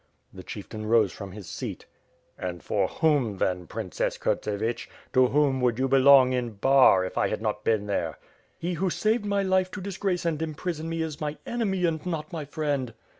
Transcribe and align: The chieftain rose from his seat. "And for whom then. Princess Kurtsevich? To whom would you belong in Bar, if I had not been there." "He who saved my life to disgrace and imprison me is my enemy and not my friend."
The 0.33 0.41
chieftain 0.41 0.87
rose 0.87 1.11
from 1.11 1.31
his 1.33 1.45
seat. 1.47 1.85
"And 2.35 2.63
for 2.63 2.87
whom 2.87 3.37
then. 3.37 3.67
Princess 3.67 4.17
Kurtsevich? 4.17 4.89
To 5.13 5.27
whom 5.27 5.61
would 5.61 5.77
you 5.77 5.87
belong 5.87 6.33
in 6.33 6.53
Bar, 6.53 7.05
if 7.05 7.19
I 7.19 7.27
had 7.27 7.39
not 7.39 7.63
been 7.63 7.85
there." 7.85 8.17
"He 8.57 8.73
who 8.73 8.89
saved 8.89 9.25
my 9.27 9.43
life 9.43 9.69
to 9.69 9.79
disgrace 9.79 10.25
and 10.25 10.41
imprison 10.41 10.89
me 10.89 11.03
is 11.03 11.21
my 11.21 11.37
enemy 11.45 11.85
and 11.85 12.03
not 12.03 12.33
my 12.33 12.45
friend." 12.45 12.95